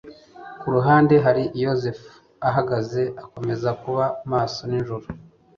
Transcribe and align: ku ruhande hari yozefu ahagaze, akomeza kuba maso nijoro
ku 0.59 0.67
ruhande 0.75 1.13
hari 1.25 1.43
yozefu 1.63 2.09
ahagaze, 2.49 3.01
akomeza 3.23 3.69
kuba 3.81 4.03
maso 4.31 4.61
nijoro 4.69 5.05